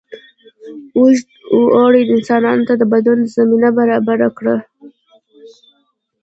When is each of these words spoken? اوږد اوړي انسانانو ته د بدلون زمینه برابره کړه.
اوږد 0.97 1.27
اوړي 1.77 2.01
انسانانو 2.15 2.65
ته 2.69 2.73
د 2.77 2.83
بدلون 2.91 3.19
زمینه 3.35 3.69
برابره 3.77 4.29
کړه. 4.37 4.55